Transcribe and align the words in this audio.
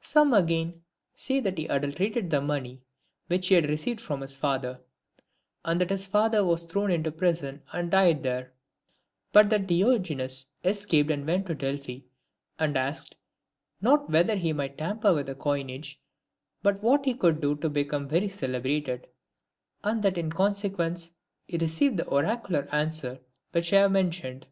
Some 0.00 0.32
again, 0.32 0.84
say 1.12 1.40
that 1.40 1.58
he 1.58 1.66
adulterated 1.66 2.30
the 2.30 2.40
money 2.40 2.84
which 3.26 3.48
he 3.48 3.56
had 3.56 3.68
received 3.68 4.00
from 4.00 4.20
his 4.20 4.36
father; 4.36 4.80
and 5.64 5.80
that 5.80 5.90
his 5.90 6.06
father 6.06 6.44
was 6.44 6.62
thrown 6.62 6.88
into 6.92 7.10
prison 7.10 7.62
and 7.72 7.90
died 7.90 8.22
there; 8.22 8.52
but 9.32 9.50
that 9.50 9.66
Diogenes 9.66 10.46
escaped 10.62 11.10
and 11.10 11.26
went 11.26 11.46
to 11.46 11.56
Delphi, 11.56 11.98
and 12.60 12.76
asked, 12.78 13.16
not 13.80 14.08
whether 14.08 14.36
he 14.36 14.52
might 14.52 14.78
tamper 14.78 15.12
with 15.12 15.26
the 15.26 15.34
coinage, 15.34 16.00
but 16.62 16.80
what 16.80 17.04
he 17.04 17.12
could 17.14 17.40
do 17.40 17.56
to 17.56 17.68
become 17.68 18.06
very 18.06 18.28
celebrated, 18.28 19.08
and 19.82 20.04
that 20.04 20.16
in 20.16 20.30
consequence 20.30 21.10
he 21.48 21.58
received 21.58 21.96
the 21.96 22.06
oracular 22.06 22.68
answer 22.70 23.18
which 23.50 23.72
I 23.72 23.80
have 23.80 23.90
mentioned. 23.90 24.46